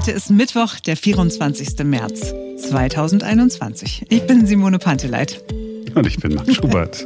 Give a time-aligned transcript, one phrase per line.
[0.00, 1.76] Heute ist Mittwoch, der 24.
[1.82, 2.32] März
[2.68, 4.06] 2021.
[4.08, 5.42] Ich bin Simone Panteleit.
[5.92, 7.04] Und ich bin Max Schubert.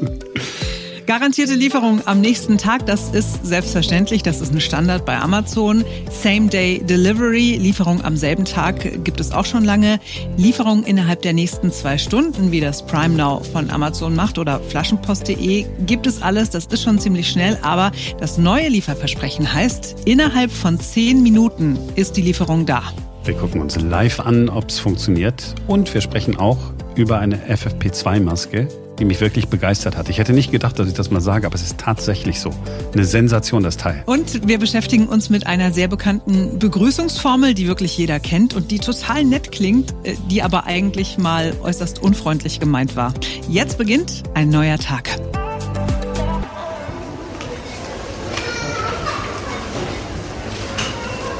[1.12, 5.84] Garantierte Lieferung am nächsten Tag, das ist selbstverständlich, das ist ein Standard bei Amazon.
[6.10, 10.00] Same-Day Delivery, Lieferung am selben Tag gibt es auch schon lange.
[10.38, 15.66] Lieferung innerhalb der nächsten zwei Stunden, wie das Prime Now von Amazon macht oder flaschenpost.de,
[15.84, 20.80] gibt es alles, das ist schon ziemlich schnell, aber das neue Lieferversprechen heißt, innerhalb von
[20.80, 22.84] zehn Minuten ist die Lieferung da.
[23.24, 28.66] Wir gucken uns live an, ob es funktioniert und wir sprechen auch über eine FFP2-Maske,
[28.98, 30.08] die mich wirklich begeistert hat.
[30.08, 32.50] Ich hätte nicht gedacht, dass ich das mal sage, aber es ist tatsächlich so.
[32.92, 34.02] Eine Sensation, das Teil.
[34.06, 38.78] Und wir beschäftigen uns mit einer sehr bekannten Begrüßungsformel, die wirklich jeder kennt und die
[38.78, 43.14] total nett klingt, äh, die aber eigentlich mal äußerst unfreundlich gemeint war.
[43.48, 45.08] Jetzt beginnt ein neuer Tag.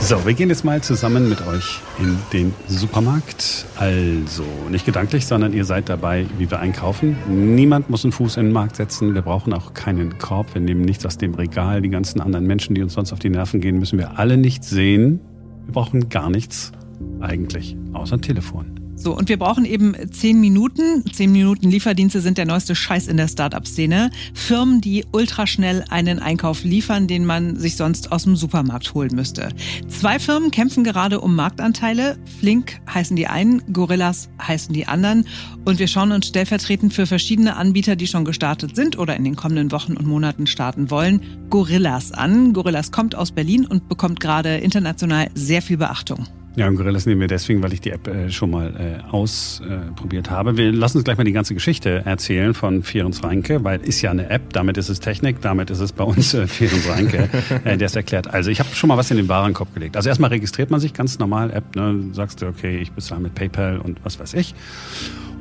[0.05, 3.67] So, wir gehen jetzt mal zusammen mit euch in den Supermarkt.
[3.77, 7.17] Also, nicht gedanklich, sondern ihr seid dabei, wie wir einkaufen.
[7.29, 9.15] Niemand muss einen Fuß in den Markt setzen.
[9.15, 10.55] Wir brauchen auch keinen Korb.
[10.55, 11.83] Wir nehmen nichts aus dem Regal.
[11.83, 14.65] Die ganzen anderen Menschen, die uns sonst auf die Nerven gehen, müssen wir alle nicht
[14.65, 15.21] sehen.
[15.67, 16.73] Wir brauchen gar nichts
[17.21, 18.82] eigentlich, außer ein Telefon.
[18.95, 21.05] So, und wir brauchen eben zehn Minuten.
[21.13, 24.11] Zehn Minuten Lieferdienste sind der neueste Scheiß in der Startup-Szene.
[24.35, 29.49] Firmen, die ultraschnell einen Einkauf liefern, den man sich sonst aus dem Supermarkt holen müsste.
[29.89, 32.19] Zwei Firmen kämpfen gerade um Marktanteile.
[32.39, 35.27] Flink heißen die einen, Gorillas heißen die anderen.
[35.65, 39.37] Und wir schauen uns stellvertretend für verschiedene Anbieter, die schon gestartet sind oder in den
[39.37, 42.53] kommenden Wochen und Monaten starten wollen, Gorillas an.
[42.53, 46.27] Gorillas kommt aus Berlin und bekommt gerade international sehr viel Beachtung.
[46.55, 50.29] Ja, und Gorillas nehmen wir deswegen, weil ich die App äh, schon mal äh, ausprobiert
[50.29, 50.59] äh, habe.
[50.59, 54.11] Wir lassen uns gleich mal die ganze Geschichte erzählen von Ferenc Reinke, weil ist ja
[54.11, 57.31] eine App, damit ist es Technik, damit ist es bei uns äh, Ferenc Reinke,
[57.65, 58.29] äh, der es erklärt.
[58.29, 59.97] Also ich habe schon mal was in den Warenkorb gelegt.
[59.97, 62.11] Also erstmal registriert man sich ganz normal, App, ne?
[62.13, 64.55] sagst du, okay, ich bezahle mit PayPal und was weiß ich.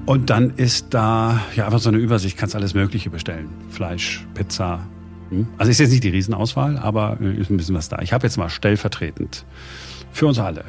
[0.05, 3.49] Und dann ist da ja einfach so eine Übersicht, kannst alles Mögliche bestellen.
[3.69, 4.87] Fleisch, Pizza.
[5.29, 5.45] Hm?
[5.57, 7.99] Also ist jetzt nicht die Riesenauswahl, aber äh, ist ein bisschen was da.
[8.01, 9.45] Ich habe jetzt mal stellvertretend
[10.13, 10.63] für uns alle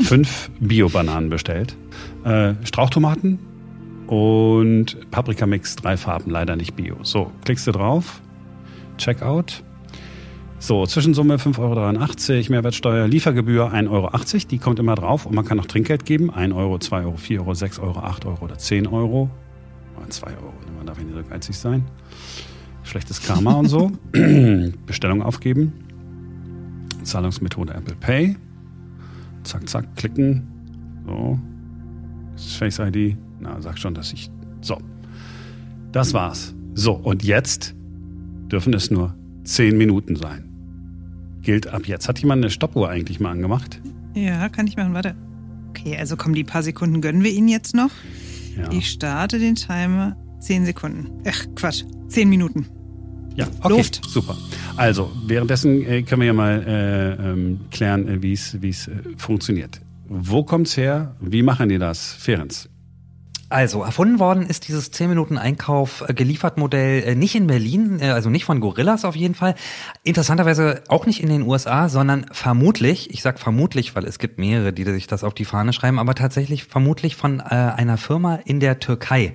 [0.00, 1.76] fünf Bio-Bananen bestellt.
[2.24, 3.38] Äh, Strauchtomaten
[4.06, 6.96] und Paprikamix, drei Farben, leider nicht Bio.
[7.02, 8.20] So, klickst du drauf,
[8.98, 9.62] Checkout.
[10.58, 14.10] So, Zwischensumme 5,83 Euro, Mehrwertsteuer, Liefergebühr 1,80 Euro,
[14.50, 17.40] die kommt immer drauf und man kann noch Trinkgeld geben, 1 Euro, 2 Euro, 4
[17.40, 19.30] Euro, 6 Euro, 8 Euro oder 10 Euro.
[20.08, 21.84] 2 Euro, man darf nicht so geizig sein.
[22.84, 23.90] Schlechtes Karma und so.
[24.86, 25.72] Bestellung aufgeben.
[27.02, 28.36] Zahlungsmethode Apple Pay.
[29.46, 30.42] Zack, zack, klicken.
[31.06, 31.38] So.
[32.58, 33.16] Face ID.
[33.40, 34.30] Na, sag schon, dass ich.
[34.60, 34.78] So.
[35.92, 36.54] Das war's.
[36.74, 37.74] So, und jetzt
[38.50, 39.14] dürfen es nur
[39.44, 40.50] zehn Minuten sein.
[41.42, 42.08] Gilt ab jetzt.
[42.08, 43.80] Hat jemand eine Stoppuhr eigentlich mal angemacht?
[44.14, 44.94] Ja, kann ich machen.
[44.94, 45.14] Warte.
[45.70, 47.90] Okay, also kommen die paar Sekunden gönnen wir Ihnen jetzt noch.
[48.56, 48.70] Ja.
[48.72, 50.16] Ich starte den Timer.
[50.40, 51.22] Zehn Sekunden.
[51.26, 51.84] Ach, Quatsch.
[52.08, 52.66] Zehn Minuten.
[53.36, 54.00] Ja, okay, Luft.
[54.08, 54.36] super.
[54.76, 59.80] Also, währenddessen äh, können wir ja mal äh, ähm, klären, äh, wie es äh, funktioniert.
[60.08, 61.14] Wo kommt's her?
[61.20, 62.14] Wie machen die das?
[62.14, 62.68] Ferenz.
[63.48, 68.00] Also, erfunden worden ist dieses 10 Minuten Einkauf äh, geliefert Modell äh, nicht in Berlin,
[68.00, 69.54] äh, also nicht von Gorillas auf jeden Fall.
[70.02, 74.72] Interessanterweise auch nicht in den USA, sondern vermutlich, ich sag vermutlich, weil es gibt mehrere,
[74.72, 78.80] die sich das auf die Fahne schreiben, aber tatsächlich vermutlich von einer Firma in der
[78.80, 79.34] Türkei.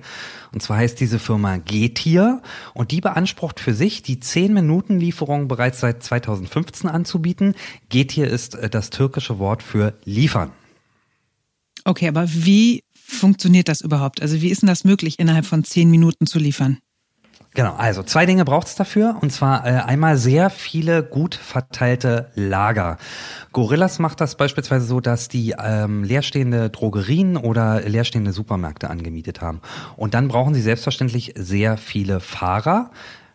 [0.52, 2.42] Und zwar heißt diese Firma Getir
[2.74, 7.54] und die beansprucht für sich, die 10 Minuten Lieferung bereits seit 2015 anzubieten.
[7.88, 10.52] Getir ist das türkische Wort für liefern.
[11.84, 14.22] Okay, aber wie funktioniert das überhaupt?
[14.22, 16.78] Also wie ist denn das möglich, innerhalb von zehn Minuten zu liefern?
[17.54, 19.18] Genau, also zwei Dinge braucht es dafür.
[19.20, 22.96] Und zwar äh, einmal sehr viele gut verteilte Lager.
[23.52, 29.60] Gorillas macht das beispielsweise so, dass die ähm, leerstehende Drogerien oder leerstehende Supermärkte angemietet haben.
[29.96, 32.90] Und dann brauchen sie selbstverständlich sehr viele Fahrer.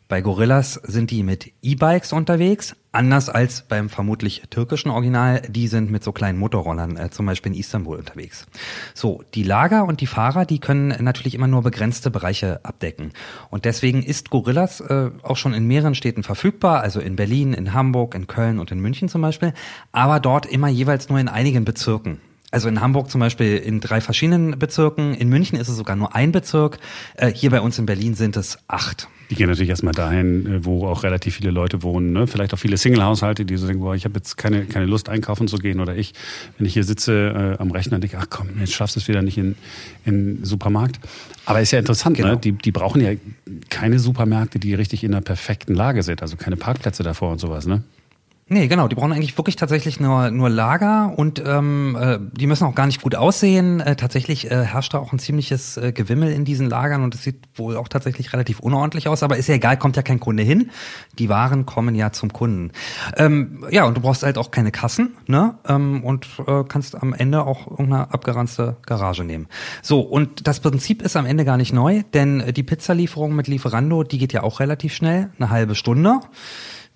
[0.07, 5.41] Bei Gorillas sind die mit E-Bikes unterwegs, anders als beim vermutlich türkischen Original.
[5.49, 8.45] Die sind mit so kleinen Motorrollern, äh, zum Beispiel in Istanbul unterwegs.
[8.93, 13.11] So, die Lager und die Fahrer, die können natürlich immer nur begrenzte Bereiche abdecken.
[13.49, 17.73] Und deswegen ist Gorillas äh, auch schon in mehreren Städten verfügbar, also in Berlin, in
[17.73, 19.53] Hamburg, in Köln und in München zum Beispiel,
[19.91, 22.21] aber dort immer jeweils nur in einigen Bezirken.
[22.51, 26.15] Also in Hamburg zum Beispiel in drei verschiedenen Bezirken, in München ist es sogar nur
[26.15, 26.79] ein Bezirk,
[27.15, 29.09] äh, hier bei uns in Berlin sind es acht.
[29.29, 32.13] Die gehen natürlich erstmal dahin, äh, wo auch relativ viele Leute wohnen.
[32.13, 32.27] Ne?
[32.27, 35.49] Vielleicht auch viele Single-Haushalte, die so denken, boah, ich habe jetzt keine, keine Lust, einkaufen
[35.49, 35.81] zu gehen.
[35.81, 36.13] Oder ich,
[36.57, 39.21] wenn ich hier sitze äh, am Rechner, denke, ach komm, jetzt schaffst du es wieder
[39.21, 39.55] nicht in
[40.07, 40.99] in Supermarkt.
[41.45, 42.23] Aber ist ja interessant, ne?
[42.23, 42.35] genau.
[42.35, 42.41] ne?
[42.41, 43.11] die, die brauchen ja
[43.69, 46.21] keine Supermärkte, die richtig in einer perfekten Lage sind.
[46.21, 47.83] Also keine Parkplätze davor und sowas, ne?
[48.49, 48.87] Nee, genau.
[48.87, 52.85] Die brauchen eigentlich wirklich tatsächlich nur, nur Lager und ähm, äh, die müssen auch gar
[52.85, 53.81] nicht gut aussehen.
[53.81, 57.23] Äh, tatsächlich äh, herrscht da auch ein ziemliches äh, Gewimmel in diesen Lagern und es
[57.23, 60.43] sieht wohl auch tatsächlich relativ unordentlich aus, aber ist ja egal, kommt ja kein Kunde
[60.43, 60.71] hin.
[61.19, 62.71] Die Waren kommen ja zum Kunden.
[63.17, 65.55] Ähm, ja, und du brauchst halt auch keine Kassen, ne?
[65.67, 69.47] Ähm, und äh, kannst am Ende auch irgendeine abgeranzte Garage nehmen.
[69.81, 74.03] So, und das Prinzip ist am Ende gar nicht neu, denn die Pizzalieferung mit Lieferando,
[74.03, 76.21] die geht ja auch relativ schnell, eine halbe Stunde.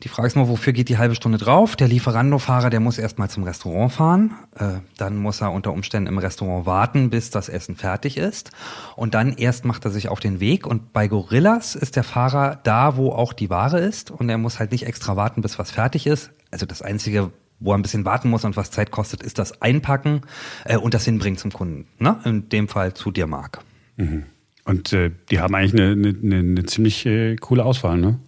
[0.03, 1.75] Die Frage ist nur, wofür geht die halbe Stunde drauf?
[1.75, 4.33] Der Lieferando-Fahrer, der muss erstmal zum Restaurant fahren.
[4.57, 8.49] Äh, dann muss er unter Umständen im Restaurant warten, bis das Essen fertig ist.
[8.95, 10.65] Und dann erst macht er sich auf den Weg.
[10.65, 14.09] Und bei Gorillas ist der Fahrer da, wo auch die Ware ist.
[14.09, 16.31] Und er muss halt nicht extra warten, bis was fertig ist.
[16.49, 19.61] Also das Einzige, wo er ein bisschen warten muss und was Zeit kostet, ist das
[19.61, 20.21] Einpacken
[20.65, 21.85] äh, und das Hinbringen zum Kunden.
[21.99, 22.17] Ne?
[22.25, 23.59] In dem Fall zu dir, Marc.
[23.97, 24.23] Mhm.
[24.65, 28.19] Und äh, die haben eigentlich eine, eine, eine ziemlich äh, coole Auswahl, ne?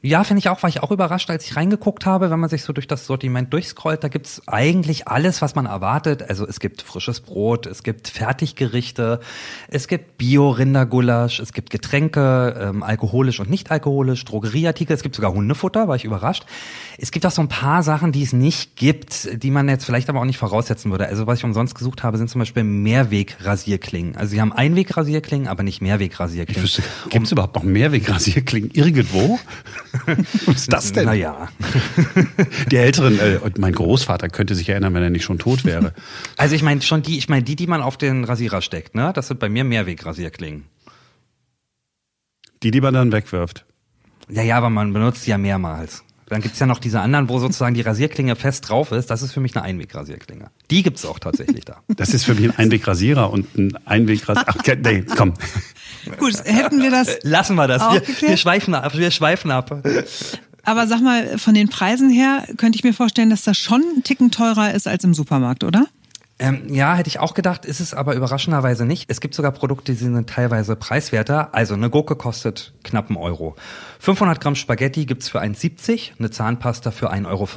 [0.00, 2.62] Ja, finde ich auch, war ich auch überrascht, als ich reingeguckt habe, wenn man sich
[2.62, 6.22] so durch das Sortiment durchscrollt, da gibt's eigentlich alles, was man erwartet.
[6.22, 9.18] Also es gibt frisches Brot, es gibt Fertiggerichte,
[9.66, 15.32] es gibt Bio-Rindergulasch, es gibt Getränke, ähm, alkoholisch und nicht alkoholisch, Drogerieartikel, es gibt sogar
[15.32, 16.46] Hundefutter, war ich überrascht.
[17.00, 20.08] Es gibt auch so ein paar Sachen, die es nicht gibt, die man jetzt vielleicht
[20.08, 21.06] aber auch nicht voraussetzen würde.
[21.06, 24.16] Also was ich umsonst gesucht habe, sind zum Beispiel Mehrwegrasierklingen.
[24.16, 26.68] Also sie haben Einwegrasierklingen, aber nicht Mehrwegrasierklingen.
[27.08, 29.38] Gibt es überhaupt noch Mehrwegrasierklingen irgendwo?
[30.46, 31.04] Was ist das denn?
[31.04, 31.50] Naja.
[32.68, 35.94] Die Älteren, äh, mein Großvater könnte sich erinnern, wenn er nicht schon tot wäre.
[36.36, 39.12] Also ich meine schon die, ich meine die, die man auf den Rasierer steckt, ne?
[39.14, 40.64] Das sind bei mir Mehrwegrasierklingen.
[42.62, 43.64] Die, die man dann wegwirft.
[44.28, 46.04] Ja, ja, aber man benutzt sie ja mehrmals.
[46.28, 49.10] Dann gibt's ja noch diese anderen, wo sozusagen die Rasierklinge fest drauf ist.
[49.10, 50.50] Das ist für mich eine Einwegrasierklinge.
[50.70, 51.78] Die gibt's auch tatsächlich da.
[51.88, 54.46] Das ist für mich ein Einwegrasierer und ein Einwegrasierer.
[54.46, 55.34] Ach, nee, komm.
[56.18, 57.18] Gut, hätten wir das.
[57.22, 57.82] Lassen wir das.
[57.92, 58.96] Wir, wir, schweifen ab.
[58.96, 59.82] Wir schweifen ab.
[60.64, 64.02] Aber sag mal, von den Preisen her könnte ich mir vorstellen, dass das schon ein
[64.02, 65.86] Ticken teurer ist als im Supermarkt, oder?
[66.40, 69.10] Ähm, ja, hätte ich auch gedacht, ist es aber überraschenderweise nicht.
[69.10, 71.52] Es gibt sogar Produkte, die sind teilweise preiswerter.
[71.52, 73.56] Also eine Gurke kostet knapp einen Euro.
[73.98, 77.48] 500 Gramm Spaghetti gibt's für 1,70, eine Zahnpasta für 1,40 Euro.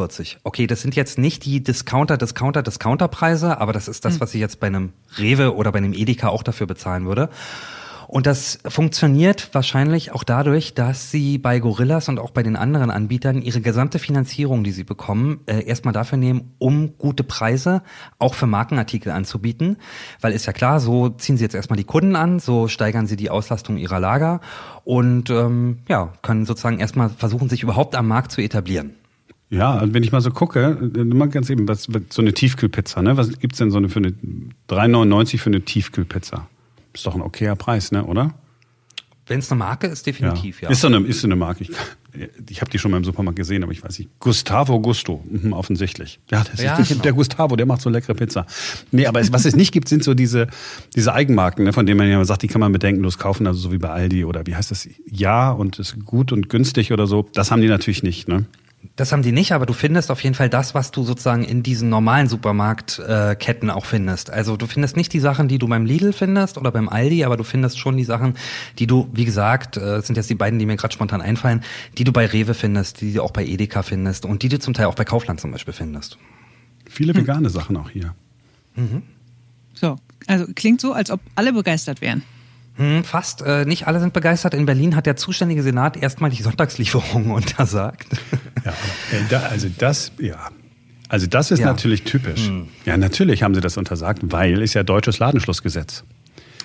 [0.44, 4.42] Okay, das sind jetzt nicht die Discounter, Discounter, Discounterpreise, aber das ist das, was ich
[4.42, 7.30] jetzt bei einem Rewe oder bei einem Edeka auch dafür bezahlen würde.
[8.12, 12.92] Und das funktioniert wahrscheinlich auch dadurch, dass sie bei Gorillas und auch bei den anderen
[12.92, 17.84] Anbietern ihre gesamte Finanzierung, die sie bekommen, äh, erstmal dafür nehmen, um gute Preise
[18.19, 19.78] auch für Markenartikel anzubieten.
[20.19, 23.16] Weil ist ja klar, so ziehen sie jetzt erstmal die Kunden an, so steigern sie
[23.16, 24.42] die Auslastung ihrer Lager
[24.84, 28.92] und ähm, ja, können sozusagen erstmal versuchen, sich überhaupt am Markt zu etablieren.
[29.50, 33.16] Ja, wenn ich mal so gucke, mal ganz eben, was, so eine Tiefkühlpizza, ne?
[33.16, 34.10] Was gibt's denn so eine für eine
[34.69, 36.50] 3,99 für eine Tiefkühlpizza?
[36.94, 38.34] Ist doch ein okayer Preis, ne, oder?
[39.28, 40.68] Wenn es eine Marke ist, definitiv, ja.
[40.68, 40.72] ja.
[40.72, 41.64] Ist so eine, ist so eine Marke.
[41.64, 41.72] Ich,
[42.50, 44.10] ich habe die schon mal im Supermarkt gesehen, aber ich weiß nicht.
[44.20, 46.20] Gustavo Gusto, mhm, offensichtlich.
[46.30, 47.02] Ja, das ja, ist genau.
[47.02, 48.46] der Gustavo, der macht so leckere Pizza.
[48.92, 50.48] Nee, aber es, was es nicht gibt, sind so diese,
[50.96, 53.72] diese Eigenmarken, ne, von denen man ja sagt, die kann man bedenkenlos kaufen, also so
[53.72, 54.90] wie bei Aldi oder wie heißt das?
[55.10, 57.30] Ja und ist gut und günstig oder so.
[57.34, 58.46] Das haben die natürlich nicht, ne?
[58.98, 61.64] Das haben die nicht, aber du findest auf jeden Fall das, was du sozusagen in
[61.64, 64.30] diesen normalen Supermarktketten äh, auch findest.
[64.30, 67.38] Also du findest nicht die Sachen, die du beim Lidl findest oder beim Aldi, aber
[67.38, 68.36] du findest schon die Sachen,
[68.80, 71.64] die du, wie gesagt, äh, sind jetzt die beiden, die mir gerade spontan einfallen,
[71.98, 74.74] die du bei Rewe findest, die du auch bei Edeka findest und die du zum
[74.74, 76.18] Teil auch bei Kaufland zum Beispiel findest.
[76.90, 77.50] Viele vegane hm.
[77.50, 78.14] Sachen auch hier.
[78.76, 79.04] Mhm.
[79.74, 79.95] So,
[80.28, 82.24] also klingt so, als ob alle begeistert wären.
[82.81, 83.44] Hm, fast.
[83.44, 84.56] Äh, nicht alle sind begeistert.
[84.56, 88.07] In Berlin hat der zuständige Senat erstmal die Sonntagslieferungen untersagt.
[88.66, 90.50] Ja, äh, da, also das, ja.
[91.07, 91.68] Also das ist ja.
[91.68, 92.47] natürlich typisch.
[92.47, 92.69] Hm.
[92.85, 96.06] Ja, natürlich haben sie das untersagt, weil es ja deutsches Ladenschlussgesetz.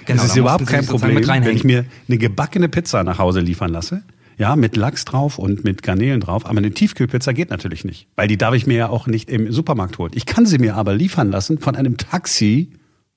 [0.06, 3.70] Genau, das ist überhaupt kein Problem, wenn ich mir eine gebackene Pizza nach Hause liefern
[3.70, 4.02] lasse.
[4.38, 6.46] Ja, mit Lachs drauf und mit Garnelen drauf.
[6.46, 8.06] Aber eine Tiefkühlpizza geht natürlich nicht.
[8.16, 10.12] Weil die darf ich mir ja auch nicht im Supermarkt holen.
[10.14, 12.70] Ich kann sie mir aber liefern lassen von einem Taxi,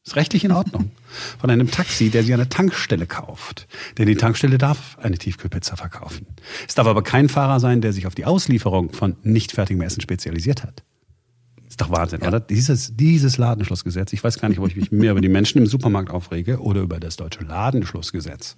[0.10, 0.92] ist rechtlich in Ordnung.
[1.40, 3.68] Von einem Taxi, der sie an der Tankstelle kauft.
[3.98, 6.26] Denn die Tankstelle darf eine Tiefkühlpizza verkaufen.
[6.68, 10.02] Es darf aber kein Fahrer sein, der sich auf die Auslieferung von nicht fertigem Essen
[10.02, 10.84] spezialisiert hat.
[11.68, 12.30] Ist doch Wahnsinn, ja.
[12.30, 12.40] oder?
[12.40, 14.12] Dieses, dieses Ladenschlussgesetz.
[14.14, 16.82] Ich weiß gar nicht, ob ich mich mehr über die Menschen im Supermarkt aufrege oder
[16.82, 18.58] über das deutsche Ladenschlussgesetz.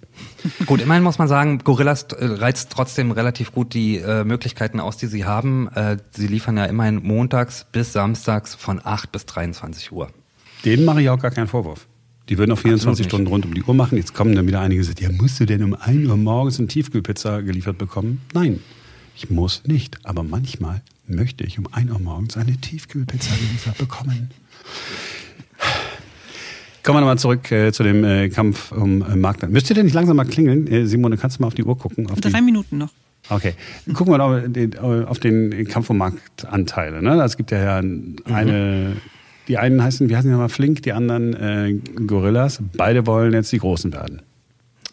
[0.64, 4.96] Gut, immerhin muss man sagen, Gorillas äh, reizt trotzdem relativ gut die äh, Möglichkeiten aus,
[4.96, 5.68] die sie haben.
[5.74, 10.08] Äh, sie liefern ja immerhin montags bis samstags von 8 bis 23 Uhr.
[10.64, 11.86] Denen mache ich auch gar keinen Vorwurf.
[12.28, 13.98] Die würden auch 24 Stunden rund um die Uhr machen.
[13.98, 16.58] Jetzt kommen dann wieder einige, die sagen, ja, musst du denn um 1 Uhr morgens
[16.58, 18.20] eine Tiefkühlpizza geliefert bekommen?
[18.32, 18.60] Nein,
[19.16, 19.98] ich muss nicht.
[20.04, 24.30] Aber manchmal möchte ich um 1 Uhr morgens eine Tiefkühlpizza geliefert bekommen.
[26.84, 29.48] Kommen wir nochmal zurück äh, zu dem äh, Kampf um äh, Markt.
[29.48, 30.66] Müsst ihr denn nicht langsam mal klingeln?
[30.66, 32.08] Äh, Simone, kannst du mal auf die Uhr gucken?
[32.10, 32.44] Auf Drei die...
[32.44, 32.90] Minuten noch.
[33.28, 33.54] Okay,
[33.94, 37.02] gucken wir noch auf den Kampfmarktanteile.
[37.02, 37.22] Ne?
[37.22, 38.96] Es gibt ja eine,
[39.48, 41.74] die einen heißen, wie heißen die nochmal, Flink, die anderen äh,
[42.06, 42.60] Gorillas.
[42.76, 44.22] Beide wollen jetzt die Großen werden.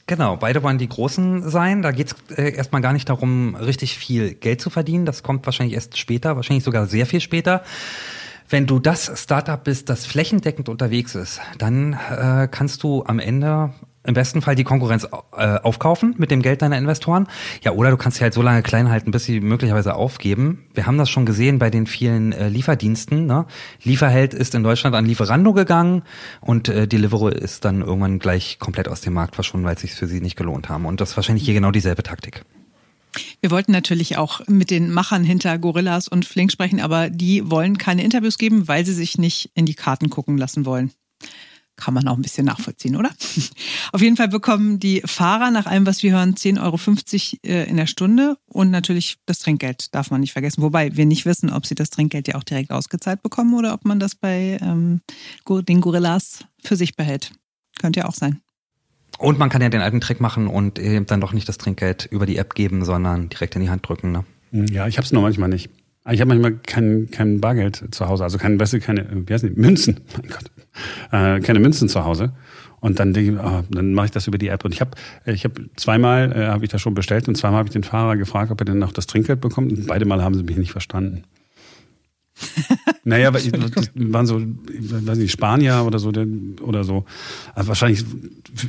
[0.08, 1.84] Genau, beide wollen die Großen sein.
[1.84, 5.06] Da geht es äh, erstmal gar nicht darum, richtig viel Geld zu verdienen.
[5.06, 7.64] Das kommt wahrscheinlich erst später, wahrscheinlich sogar sehr viel später.
[8.50, 13.72] Wenn du das Startup bist, das flächendeckend unterwegs ist, dann äh, kannst du am Ende
[14.10, 17.28] im besten Fall die Konkurrenz äh, aufkaufen mit dem Geld deiner Investoren.
[17.64, 20.66] Ja, oder du kannst sie halt so lange klein halten, bis sie möglicherweise aufgeben.
[20.74, 23.28] Wir haben das schon gesehen bei den vielen äh, Lieferdiensten.
[23.28, 23.46] Ne?
[23.84, 26.02] Lieferheld ist in Deutschland an Lieferando gegangen
[26.42, 29.94] und äh, Deliveroo ist dann irgendwann gleich komplett aus dem Markt verschwunden, weil es sich
[29.94, 30.88] für sie nicht gelohnt haben.
[30.88, 32.44] Und das ist wahrscheinlich hier genau dieselbe Taktik.
[33.42, 37.78] Wir wollten natürlich auch mit den Machern hinter Gorillas und Flink sprechen, aber die wollen
[37.78, 40.92] keine Interviews geben, weil sie sich nicht in die Karten gucken lassen wollen.
[41.80, 43.10] Kann man auch ein bisschen nachvollziehen, oder?
[43.94, 47.78] Auf jeden Fall bekommen die Fahrer nach allem, was wir hören, 10,50 Euro äh, in
[47.78, 50.62] der Stunde und natürlich das Trinkgeld darf man nicht vergessen.
[50.62, 53.86] Wobei wir nicht wissen, ob sie das Trinkgeld ja auch direkt ausgezahlt bekommen oder ob
[53.86, 55.00] man das bei ähm,
[55.48, 57.32] den Gorillas für sich behält.
[57.80, 58.42] Könnte ja auch sein.
[59.18, 62.10] Und man kann ja den alten Trick machen und eben dann doch nicht das Trinkgeld
[62.12, 64.12] über die App geben, sondern direkt in die Hand drücken.
[64.12, 64.26] Ne?
[64.52, 65.70] Ja, ich habe es nur manchmal nicht.
[66.12, 69.50] Ich habe manchmal kein, kein Bargeld zu Hause, also keine, weißt keine, wie heißt die,
[69.50, 70.52] Münzen, mein Gott,
[71.12, 72.34] äh, keine Münzen zu Hause.
[72.82, 74.64] Und dann denke ich, oh, dann mache ich das über die App.
[74.64, 74.92] Und ich habe,
[75.26, 78.16] ich habe zweimal äh, habe ich das schon bestellt und zweimal habe ich den Fahrer
[78.16, 79.72] gefragt, ob er denn noch das Trinkgeld bekommt.
[79.72, 81.24] Und beide Mal haben sie mich nicht verstanden.
[83.10, 86.12] naja, aber das waren so, ich weiß nicht, Spanier oder so,
[86.62, 87.06] oder so.
[87.56, 88.06] Also wahrscheinlich,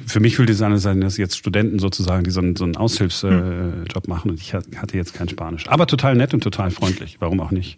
[0.06, 2.64] für mich fühlt es an, als seien das jetzt Studenten sozusagen, die so einen, so
[2.64, 3.84] einen Aushilfsjob hm.
[4.06, 5.68] machen und ich hatte jetzt kein Spanisch.
[5.68, 7.18] Aber total nett und total freundlich.
[7.20, 7.76] Warum auch nicht?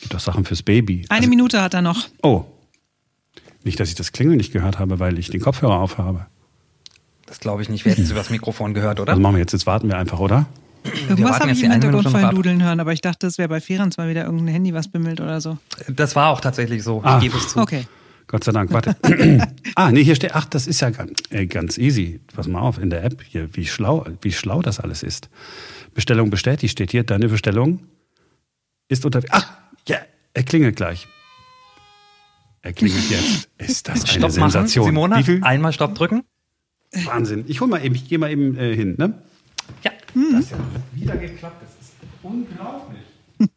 [0.00, 1.04] Gibt auch Sachen fürs Baby.
[1.08, 2.06] Eine also, Minute hat er noch.
[2.22, 2.44] Oh.
[3.64, 6.26] Nicht, dass ich das Klingeln nicht gehört habe, weil ich den Kopfhörer aufhabe.
[7.26, 7.84] Das glaube ich nicht.
[7.84, 9.10] Wir hätten es über das Mikrofon gehört, oder?
[9.12, 10.46] Also machen wir jetzt, jetzt warten wir einfach, oder?
[11.08, 13.96] Irgendwas habe ich im Hintergrund vorhin dudeln hören, aber ich dachte, es wäre bei Ferenc
[13.98, 15.58] mal wieder irgendein Handy, was bimmelt oder so.
[15.88, 17.02] Das war auch tatsächlich so.
[17.04, 17.60] Ah, ich gebe es zu.
[17.60, 17.86] Okay.
[18.26, 18.96] Gott sei Dank, warte.
[19.74, 22.20] ah, nee, hier steht, ach, das ist ja ganz, äh, ganz easy.
[22.34, 25.28] Pass mal auf, in der App hier, wie schlau, wie schlau das alles ist.
[25.94, 27.80] Bestellung bestätigt steht hier, deine Bestellung
[28.88, 29.52] ist unter, ach,
[29.86, 29.98] ja,
[30.34, 31.06] er klingelt gleich.
[32.62, 33.48] Er klingelt jetzt.
[33.58, 34.84] Ist das eine Stopp Sensation?
[34.84, 35.42] Machen, Simona, Wie viel?
[35.42, 36.22] einmal Stopp drücken.
[37.04, 37.44] Wahnsinn.
[37.48, 39.20] Ich hol mal eben, ich gehe mal eben äh, hin, ne?
[39.82, 39.92] Ja.
[40.14, 40.32] Mhm.
[40.32, 40.60] Das hat
[40.92, 41.62] wieder geklappt.
[41.62, 43.02] Das ist unglaublich.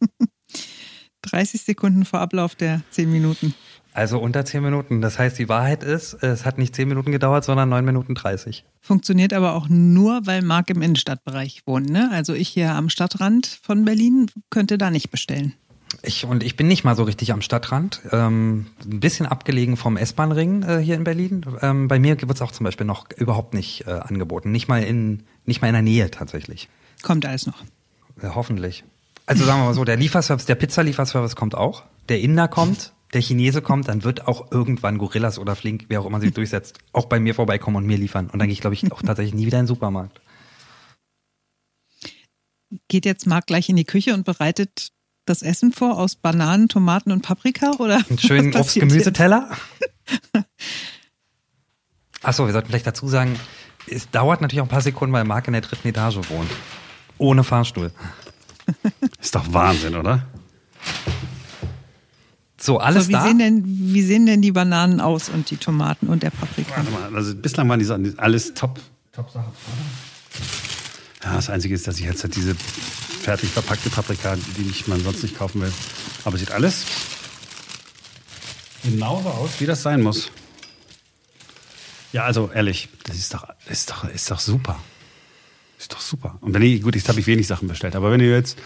[1.22, 3.54] 30 Sekunden vor Ablauf der 10 Minuten.
[3.94, 5.02] Also unter 10 Minuten.
[5.02, 8.66] Das heißt, die Wahrheit ist, es hat nicht 10 Minuten gedauert, sondern 9 Minuten 30.
[8.82, 11.90] Funktioniert aber auch nur, weil Marc im Innenstadtbereich wohnt.
[11.90, 12.10] Ne?
[12.12, 15.54] Also ich hier am Stadtrand von Berlin könnte da nicht bestellen.
[16.02, 18.02] Ich, und ich bin nicht mal so richtig am Stadtrand.
[18.12, 21.46] Ähm, ein bisschen abgelegen vom S-Bahn-Ring äh, hier in Berlin.
[21.62, 24.52] Ähm, bei mir wird es auch zum Beispiel noch überhaupt nicht äh, angeboten.
[24.52, 26.70] Nicht mal in nicht mal in der Nähe tatsächlich.
[27.02, 27.64] Kommt alles noch.
[28.22, 28.84] Ja, hoffentlich.
[29.26, 31.84] Also sagen wir mal so, der Lieferservice, der Pizzalieferservice kommt auch.
[32.10, 36.06] Der Inder kommt, der Chinese kommt, dann wird auch irgendwann Gorillas oder Flink, wer auch
[36.06, 38.30] immer sich durchsetzt, auch bei mir vorbeikommen und mir liefern.
[38.30, 40.22] Und dann gehe ich, glaube ich, auch tatsächlich nie wieder in den Supermarkt.
[42.88, 44.92] Geht jetzt Marc gleich in die Küche und bereitet
[45.26, 47.72] das Essen vor aus Bananen, Tomaten und Paprika?
[47.80, 49.50] Oder Einen schönen Obst-Gemüseteller?
[52.22, 53.38] Achso, wir sollten vielleicht dazu sagen,
[53.88, 56.50] es dauert natürlich auch ein paar Sekunden, weil Marc in der dritten Etage wohnt.
[57.18, 57.92] Ohne Fahrstuhl.
[59.22, 60.26] Ist doch Wahnsinn, oder?
[62.58, 63.24] So, alles so, wie da.
[63.24, 66.78] Sehen denn, wie sehen denn die Bananen aus und die Tomaten und der Paprika?
[66.78, 68.80] Warte mal, also bislang waren die alles top,
[69.12, 69.52] top Sachen.
[71.26, 75.02] Ja, das Einzige ist, dass ich jetzt halt diese fertig verpackte Paprika, die ich man
[75.04, 75.74] sonst nicht kaufen will.
[76.24, 76.86] Aber sieht alles
[78.84, 80.32] genau so aus, wie das sein muss.
[82.12, 84.80] Ja, also ehrlich, das ist doch, ist doch, ist doch super.
[85.78, 86.38] Ist doch super.
[86.42, 88.58] Und wenn ich, gut, jetzt habe ich wenig Sachen bestellt, aber wenn du jetzt,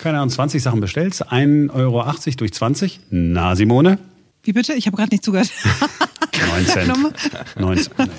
[0.00, 2.04] keine Ahnung, 20 Sachen bestellst, 1,80 Euro
[2.36, 3.98] durch 20, na Simone?
[4.44, 4.74] Wie bitte?
[4.74, 5.50] Ich habe gerade nicht zugehört.
[6.48, 6.92] 9 Cent.
[7.58, 8.10] 9 Cent.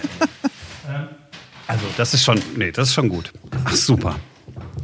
[1.68, 3.34] Also das ist schon, nee, das ist schon gut.
[3.66, 4.20] Ach super.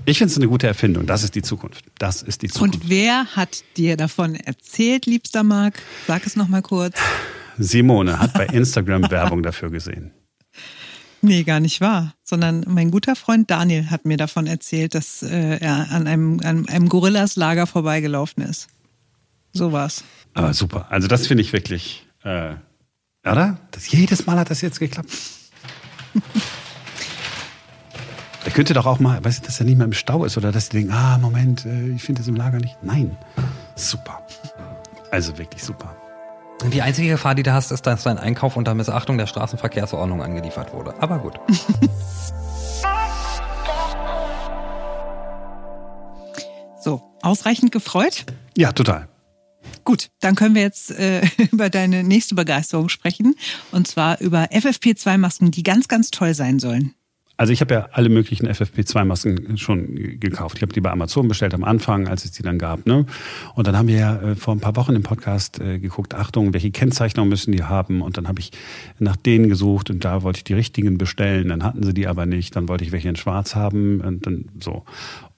[0.06, 1.06] Ich finde es eine gute Erfindung.
[1.06, 1.86] Das ist die Zukunft.
[1.98, 2.76] Das ist die Zukunft.
[2.76, 5.82] Und wer hat dir davon erzählt, liebster Marc?
[6.08, 6.98] Sag es noch mal kurz.
[7.58, 10.12] Simone hat bei Instagram Werbung dafür gesehen.
[11.26, 12.14] Nee, gar nicht wahr.
[12.26, 16.68] Sondern mein guter Freund Daniel hat mir davon erzählt, dass äh, er an einem, an
[16.68, 18.68] einem Gorillas-Lager vorbeigelaufen ist.
[19.54, 20.04] So war's.
[20.34, 20.88] Aber super.
[20.90, 22.56] Also das finde ich wirklich, äh,
[23.26, 23.58] oder?
[23.72, 25.12] Das, jedes Mal hat das jetzt geklappt.
[28.46, 30.52] Er könnte doch auch mal, weißt du, dass er nicht mehr im Stau ist oder
[30.52, 32.78] dass die denken, ah, Moment, äh, ich finde das im Lager nicht.
[32.82, 33.18] Nein.
[33.76, 34.22] Super.
[35.12, 35.96] Also wirklich super.
[36.72, 40.74] Die einzige Gefahr, die du hast, ist, dass dein Einkauf unter Missachtung der Straßenverkehrsordnung angeliefert
[40.74, 40.94] wurde.
[41.02, 41.40] Aber gut.
[46.84, 48.26] So, ausreichend gefreut?
[48.58, 49.08] Ja, total.
[49.86, 51.22] Gut, dann können wir jetzt äh,
[51.52, 53.36] über deine nächste Begeisterung sprechen.
[53.72, 56.94] Und zwar über FFP2-Masken, die ganz, ganz toll sein sollen.
[57.36, 60.58] Also ich habe ja alle möglichen FFP2-Masken schon gekauft.
[60.58, 62.86] Ich habe die bei Amazon bestellt am Anfang, als es die dann gab.
[62.86, 63.08] Ne?
[63.56, 66.54] Und dann haben wir ja äh, vor ein paar Wochen im Podcast äh, geguckt, Achtung,
[66.54, 68.04] welche Kennzeichnung müssen die haben?
[68.04, 68.52] Und dann habe ich
[69.00, 71.50] nach denen gesucht und da wollte ich die richtigen bestellen.
[71.50, 72.56] Dann hatten sie die aber nicht.
[72.56, 74.84] Dann wollte ich welche in Schwarz haben und dann so.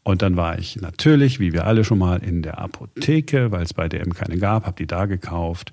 [0.04, 3.74] Und dann war ich natürlich, wie wir alle schon mal, in der Apotheke, weil es
[3.74, 5.72] bei DM keine gab, habe die da gekauft.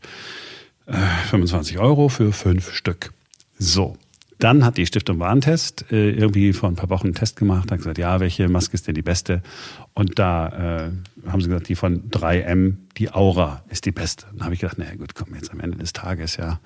[0.87, 0.95] Äh,
[1.29, 3.13] 25 Euro für fünf Stück.
[3.59, 3.97] So.
[4.43, 7.79] Dann hat die Stiftung Warentest äh, irgendwie vor ein paar Wochen einen Test gemacht, hat
[7.79, 9.43] gesagt, ja, welche Maske ist denn die beste?
[9.95, 10.91] Und da äh,
[11.29, 14.27] haben sie gesagt, die von 3M, die Aura ist die beste.
[14.33, 16.61] Dann habe ich gedacht, naja gut, komm, jetzt am Ende des Tages, ja.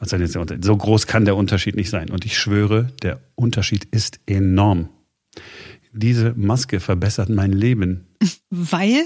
[0.00, 2.10] Was soll jetzt, so groß kann der Unterschied nicht sein.
[2.10, 4.88] Und ich schwöre, der Unterschied ist enorm
[5.96, 8.06] diese Maske verbessert mein Leben.
[8.50, 9.04] Weil?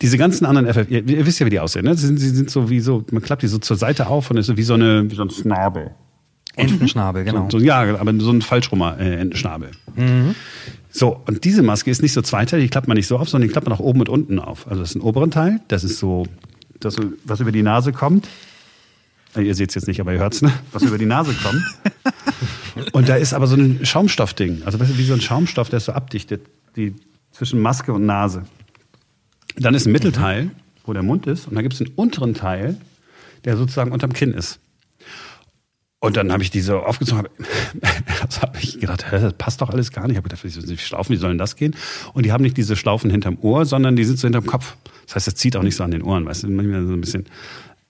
[0.00, 1.96] diese ganzen anderen FF, ihr, ihr, wisst ja, wie die aussehen, ne?
[1.96, 4.36] Sie sind, sie sind so wie so, man klappt die so zur Seite auf und
[4.36, 5.90] ist so wie so eine, wie so ein Schnabel.
[6.56, 7.48] Entenschnabel, genau.
[7.50, 9.70] So, so, ja, aber so ein falschrummer äh, Entenschnabel.
[9.94, 10.34] Mhm.
[10.90, 13.48] So, und diese Maske ist nicht so zweiteilig, die klappt man nicht so auf, sondern
[13.48, 14.66] die klappt man auch oben und unten auf.
[14.66, 16.26] Also das ist ein oberen Teil, das ist so,
[16.80, 18.28] das, was über die Nase kommt.
[19.36, 20.50] Ihr seht es jetzt nicht, aber ihr hört es, ne?
[20.72, 21.62] was über die Nase kommt.
[22.92, 25.78] Und da ist aber so ein Schaumstoffding, also weißt du, wie so ein Schaumstoff, der
[25.78, 26.46] ist so abdichtet,
[26.76, 26.94] die,
[27.32, 28.44] zwischen Maske und Nase.
[29.56, 30.50] Dann ist ein Mittelteil,
[30.84, 32.76] wo der Mund ist, und dann gibt es einen unteren Teil,
[33.44, 34.58] der sozusagen unterm Kinn ist.
[36.06, 37.26] Und dann habe ich diese aufgezogen,
[38.26, 40.12] das habe ich gedacht, das passt doch alles gar nicht.
[40.12, 41.74] Ich habe gedacht, wie Schlaufen, wie sollen das gehen?
[42.12, 44.76] Und die haben nicht diese Schlaufen hinterm Ohr, sondern die sind so hinterm Kopf.
[45.06, 47.00] Das heißt, das zieht auch nicht so an den Ohren, weißt du, manchmal so ein
[47.00, 47.26] bisschen.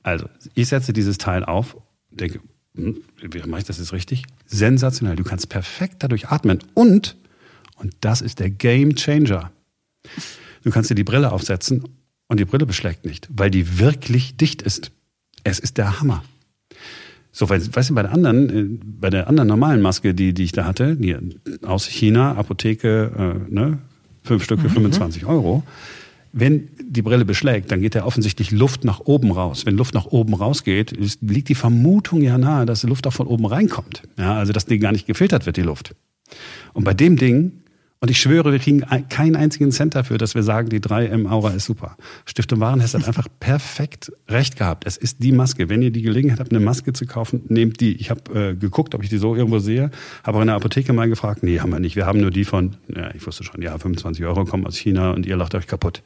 [0.02, 1.76] Also, ich setze dieses Teil auf,
[2.10, 2.40] denke,
[2.74, 4.24] hm, wie mache ich das jetzt richtig?
[4.46, 5.16] Sensationell.
[5.16, 6.60] Du kannst perfekt dadurch atmen.
[6.72, 7.16] Und,
[7.76, 9.52] und das ist der Game Changer.
[10.62, 11.84] Du kannst dir die Brille aufsetzen
[12.28, 14.90] und die Brille beschlägt nicht, weil die wirklich dicht ist.
[15.44, 16.24] Es ist der Hammer.
[17.38, 20.44] So, weil, weißt du, bei der anderen, äh, bei der anderen normalen Maske, die, die
[20.44, 21.14] ich da hatte, die
[21.66, 23.78] aus China, Apotheke, äh, ne,
[24.22, 24.86] fünf Stück für mhm.
[24.88, 25.62] 25 Euro,
[26.32, 29.66] wenn die Brille beschlägt, dann geht ja offensichtlich Luft nach oben raus.
[29.66, 33.26] Wenn Luft nach oben rausgeht, liegt die Vermutung ja nahe, dass die Luft auch von
[33.26, 34.04] oben reinkommt.
[34.16, 35.94] Ja, also dass die gar nicht gefiltert wird, die Luft.
[36.72, 37.52] Und bei dem Ding
[38.00, 41.50] und ich schwöre, wir kriegen keinen einzigen Cent dafür, dass wir sagen, die 3M Aura
[41.50, 41.96] ist super.
[42.26, 44.84] Stiftung Warenhest hat einfach perfekt recht gehabt.
[44.86, 45.70] Es ist die Maske.
[45.70, 47.96] Wenn ihr die Gelegenheit habt, eine Maske zu kaufen, nehmt die.
[47.96, 49.90] Ich habe äh, geguckt, ob ich die so irgendwo sehe,
[50.24, 51.42] habe auch in der Apotheke mal gefragt.
[51.42, 51.96] Nee, haben wir nicht.
[51.96, 55.12] Wir haben nur die von, ja, ich wusste schon, ja, 25 Euro kommen aus China
[55.12, 56.02] und ihr lacht euch kaputt.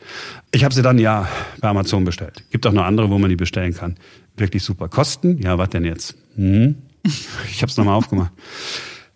[0.52, 1.28] Ich habe sie dann ja
[1.60, 2.44] bei Amazon bestellt.
[2.50, 3.96] Gibt auch noch andere, wo man die bestellen kann.
[4.36, 4.88] Wirklich super.
[4.88, 5.38] Kosten?
[5.42, 6.16] Ja, was denn jetzt?
[6.36, 6.76] Hm?
[7.02, 8.32] Ich habe es nochmal aufgemacht.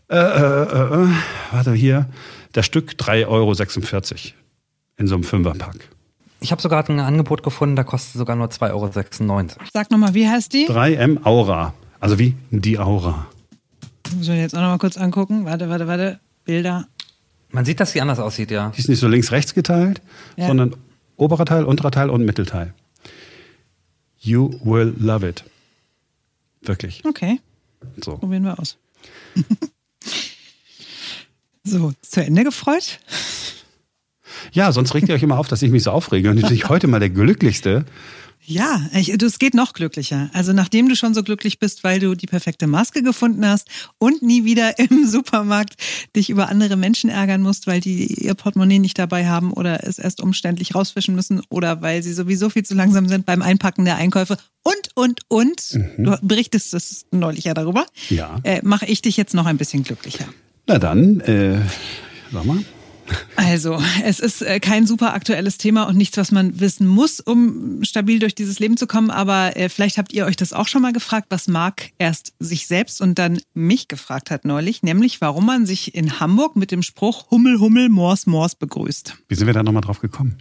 [0.08, 1.08] Äh, äh, äh, äh,
[1.52, 2.08] warte, hier.
[2.54, 3.52] Das Stück 3,46 Euro
[4.96, 5.90] in so einem Fünferpack.
[6.40, 9.48] Ich habe sogar ein Angebot gefunden, da kostet sogar nur 2,96 Euro.
[9.72, 10.68] Sag nochmal, wie heißt die?
[10.68, 11.74] 3M Aura.
[11.98, 13.26] Also wie die Aura.
[14.14, 15.44] Muss ich jetzt auch nochmal kurz angucken.
[15.44, 16.20] Warte, warte, warte.
[16.44, 16.86] Bilder.
[17.50, 18.70] Man sieht, dass sie anders aussieht, ja.
[18.70, 20.00] Die ist nicht so links-rechts geteilt,
[20.36, 20.46] ja.
[20.46, 20.76] sondern
[21.16, 22.72] oberer Teil, unterer Teil und Mittelteil.
[24.18, 25.44] You will love it.
[26.62, 27.04] Wirklich.
[27.04, 27.40] Okay.
[28.04, 28.16] So.
[28.18, 28.78] Probieren wir aus.
[31.64, 33.00] So, zu Ende gefreut?
[34.52, 36.30] Ja, sonst regt ihr euch immer auf, dass ich mich so aufrege.
[36.30, 37.86] Und jetzt bin ich heute mal der Glücklichste.
[38.46, 40.28] Ja, es geht noch glücklicher.
[40.34, 44.20] Also nachdem du schon so glücklich bist, weil du die perfekte Maske gefunden hast und
[44.20, 45.76] nie wieder im Supermarkt
[46.14, 49.98] dich über andere Menschen ärgern musst, weil die ihr Portemonnaie nicht dabei haben oder es
[49.98, 53.96] erst umständlich rausfischen müssen oder weil sie sowieso viel zu langsam sind beim Einpacken der
[53.96, 55.74] Einkäufe und, und, und.
[55.74, 56.04] Mhm.
[56.04, 57.86] Du berichtest das neulich ja darüber.
[58.10, 58.40] Ja.
[58.42, 60.26] Äh, Mache ich dich jetzt noch ein bisschen glücklicher.
[60.66, 61.60] Na dann, äh,
[62.32, 62.64] sag mal.
[63.36, 67.84] Also, es ist äh, kein super aktuelles Thema und nichts, was man wissen muss, um
[67.84, 69.10] stabil durch dieses Leben zu kommen.
[69.10, 72.66] Aber äh, vielleicht habt ihr euch das auch schon mal gefragt, was Marc erst sich
[72.66, 76.82] selbst und dann mich gefragt hat neulich, nämlich warum man sich in Hamburg mit dem
[76.82, 79.16] Spruch Hummel, Hummel, Mors, Mors begrüßt.
[79.28, 80.38] Wie sind wir da nochmal drauf gekommen?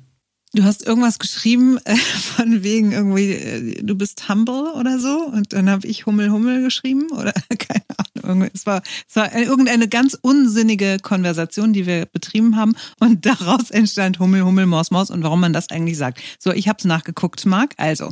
[0.56, 5.26] Du hast irgendwas geschrieben äh, von wegen irgendwie, äh, du bist humble oder so.
[5.26, 7.84] Und dann habe ich Hummel Hummel geschrieben oder keine
[8.22, 8.48] Ahnung.
[8.54, 12.76] Es war, es war irgendeine ganz unsinnige Konversation, die wir betrieben haben.
[13.00, 16.22] Und daraus entstand Hummel Hummel Maus Maus und warum man das eigentlich sagt.
[16.38, 17.74] So, ich habe es nachgeguckt, Marc.
[17.78, 18.12] Also,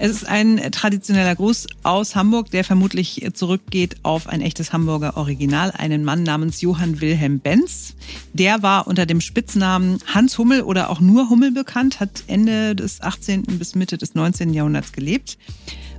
[0.00, 5.70] es ist ein traditioneller Gruß aus Hamburg, der vermutlich zurückgeht auf ein echtes Hamburger Original,
[5.70, 7.94] einen Mann namens Johann Wilhelm Benz.
[8.32, 12.74] Der war unter dem Spitznamen Hans Hummel oder auch nur Hummel bekannt bekannt, hat Ende
[12.74, 13.42] des 18.
[13.58, 14.54] bis Mitte des 19.
[14.54, 15.36] Jahrhunderts gelebt.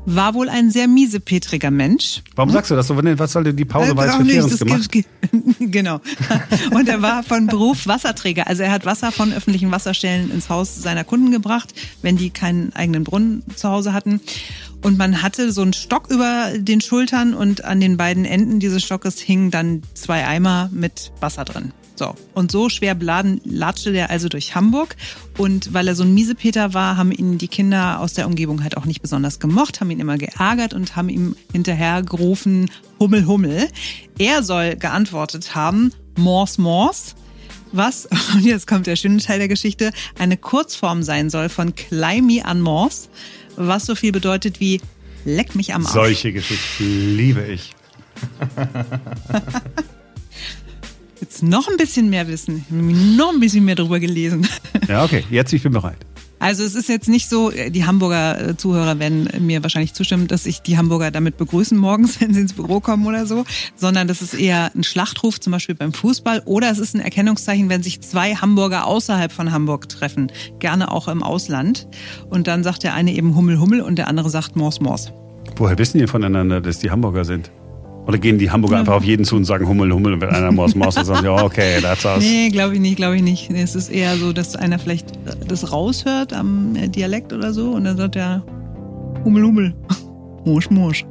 [0.10, 2.24] war wohl ein sehr miesepetriger Mensch.
[2.36, 2.96] Warum sagst du das so?
[2.98, 4.90] Was sollte die Pause Äh, auch für nicht, gemacht?
[4.92, 5.10] gibt-
[5.60, 6.00] genau.
[6.72, 8.48] Und er war von Beruf Wasserträger.
[8.48, 12.72] Also er hat Wasser von öffentlichen Wasserstellen ins Haus seiner Kunden gebracht, wenn die keinen
[12.74, 14.22] eigenen Brunnen zu Hause hatten.
[14.82, 18.84] Und man hatte so einen Stock über den Schultern und an den beiden Enden dieses
[18.84, 21.74] Stockes hingen dann zwei Eimer mit Wasser drin.
[21.98, 22.14] So.
[22.34, 24.96] Und so schwer beladen latschte der also durch Hamburg.
[25.38, 28.78] Und weil er so ein Miesepeter war, haben ihn die Kinder aus der Umgebung halt
[28.78, 33.68] auch nicht besonders gemocht, haben ihn immer geärgert und haben ihm hinterher gerufen, Hummel, Hummel.
[34.20, 37.16] Er soll geantwortet haben, Mors, Mors.
[37.72, 42.42] Was, und jetzt kommt der schöne Teil der Geschichte, eine Kurzform sein soll von Kleimi
[42.42, 43.10] an Mors,
[43.56, 44.82] was so viel bedeutet wie
[45.26, 45.94] Leck mich am Arsch.
[45.94, 47.76] Solche Geschichten liebe ich.
[51.22, 54.48] Jetzt noch ein bisschen mehr wissen, noch ein bisschen mehr drüber gelesen.
[54.88, 55.98] Ja, okay, jetzt ich bin bereit.
[56.40, 60.46] Also es ist jetzt nicht so, die Hamburger äh, Zuhörer werden mir wahrscheinlich zustimmen, dass
[60.46, 63.44] ich die Hamburger damit begrüßen morgens, wenn sie ins Büro kommen oder so,
[63.76, 67.70] sondern das ist eher ein Schlachtruf, zum Beispiel beim Fußball, oder es ist ein Erkennungszeichen,
[67.70, 71.88] wenn sich zwei Hamburger außerhalb von Hamburg treffen, gerne auch im Ausland.
[72.30, 75.12] Und dann sagt der eine eben Hummel, Hummel und der andere sagt Mors, Mors.
[75.56, 77.52] Woher wissen die voneinander, dass die Hamburger sind?
[78.08, 80.52] Oder gehen die Hamburger einfach auf jeden zu und sagen Hummel, Hummel und wenn einer
[80.54, 82.20] Maus, Maus, dann sagen sie, oh, okay, that's us.
[82.20, 83.52] Nee, glaube ich nicht, glaube ich nicht.
[83.52, 85.08] Es ist eher so, dass einer vielleicht
[85.48, 88.44] das raushört am äh, Dialekt oder so und dann sagt er
[89.26, 89.76] Hummel, Hummel.
[90.46, 91.06] Mosch, Mosch.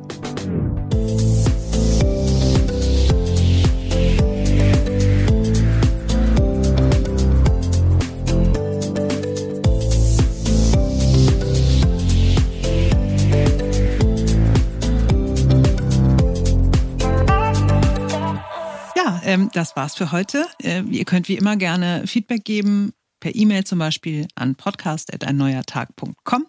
[19.27, 20.47] Ähm, das war's für heute.
[20.63, 26.47] Äh, ihr könnt wie immer gerne Feedback geben, per E-Mail zum Beispiel an podcast.einneuertag.com.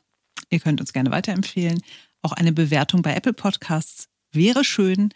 [0.49, 1.81] Ihr könnt uns gerne weiterempfehlen.
[2.21, 5.13] Auch eine Bewertung bei Apple Podcasts wäre schön.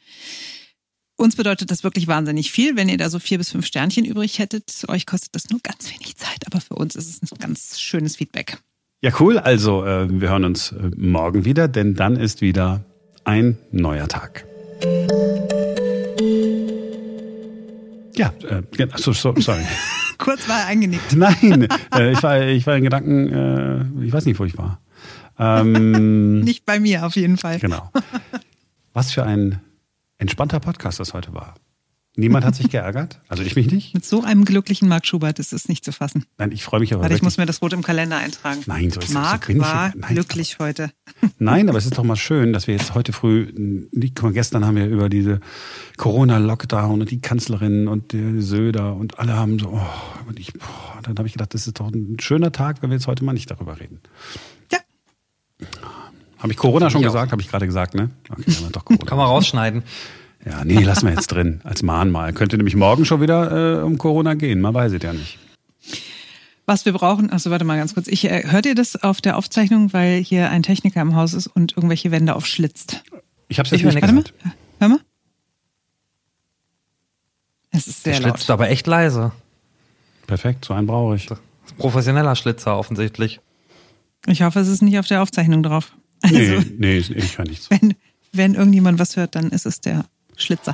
[1.17, 4.39] Uns bedeutet das wirklich wahnsinnig viel, wenn ihr da so vier bis fünf Sternchen übrig
[4.39, 4.83] hättet.
[4.87, 8.15] Euch kostet das nur ganz wenig Zeit, aber für uns ist es ein ganz schönes
[8.15, 8.57] Feedback.
[9.01, 9.37] Ja, cool.
[9.37, 12.85] Also, äh, wir hören uns äh, morgen wieder, denn dann ist wieder
[13.23, 14.45] ein neuer Tag.
[18.15, 19.63] Ja, äh, ja, so, so, sorry.
[20.17, 21.15] Kurz war er eingenickt.
[21.15, 23.29] Nein, äh, ich, war, ich war in Gedanken,
[24.01, 24.79] äh, ich weiß nicht, wo ich war.
[25.39, 27.59] Ähm, Nicht bei mir auf jeden Fall.
[27.59, 27.89] Genau.
[28.93, 29.59] Was für ein
[30.17, 31.55] entspannter Podcast das heute war.
[32.17, 33.93] Niemand hat sich geärgert, also ich mich nicht.
[33.93, 36.25] Mit so einem glücklichen Marc Schubert ist es nicht zu fassen.
[36.37, 38.61] Nein, ich freue mich aber Warte, ich muss mir das rot im Kalender eintragen.
[38.65, 40.91] Nein, so ist Marc so war nein, glücklich heute.
[41.39, 43.53] Nein, aber es ist doch mal schön, dass wir jetzt heute früh,
[43.91, 45.39] nicht, guck mal, gestern haben wir über diese
[45.95, 50.99] Corona-Lockdown und die Kanzlerin und der Söder und alle haben so, oh, und ich, boah,
[51.03, 53.31] dann habe ich gedacht, das ist doch ein schöner Tag, wenn wir jetzt heute mal
[53.31, 54.01] nicht darüber reden.
[54.69, 54.79] Ja,
[56.39, 57.31] Habe ich Corona schon Ich gesagt?
[57.31, 58.09] Habe ich gerade gesagt, ne?
[58.29, 59.05] Okay, haben wir doch Corona.
[59.05, 59.83] Kann man rausschneiden.
[60.45, 62.33] Ja, nee, lassen wir jetzt drin, als Mahnmal.
[62.33, 65.37] Könnte nämlich morgen schon wieder äh, um Corona gehen, man weiß es ja nicht.
[66.65, 68.07] was wir brauchen, also warte mal ganz kurz.
[68.07, 71.47] Ich, äh, hört ihr das auf der Aufzeichnung, weil hier ein Techniker im Haus ist
[71.47, 73.03] und irgendwelche Wände aufschlitzt?
[73.49, 74.01] Ich habe es jetzt Ich nicht nichts.
[74.01, 74.33] Warte mal, gehört.
[74.79, 74.99] hör mal.
[77.71, 78.51] Es ist Der sehr schlitzt laut.
[78.59, 79.31] aber echt leise.
[80.27, 81.27] Perfekt, so einen brauche ich.
[81.77, 83.39] Professioneller Schlitzer offensichtlich.
[84.27, 85.93] Ich hoffe, es ist nicht auf der Aufzeichnung drauf.
[86.23, 87.69] Also, Nee, nee, ich höre nichts.
[87.71, 87.95] wenn,
[88.31, 90.05] wenn irgendjemand was hört, dann ist es der
[90.41, 90.73] Schlitzer.